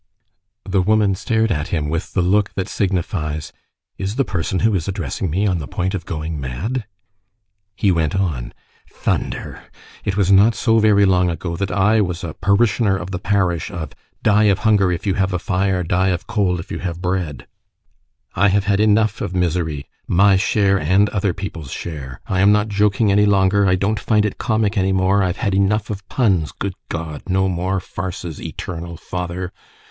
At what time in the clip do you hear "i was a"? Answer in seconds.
11.69-12.33